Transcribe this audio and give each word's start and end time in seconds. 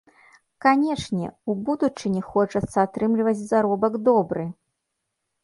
Канечне, 0.65 1.27
у 1.53 1.55
будучыні 1.67 2.21
хочацца 2.31 2.73
атрымліваць 2.87 3.35
заробак 3.51 3.93
добры. 4.11 4.43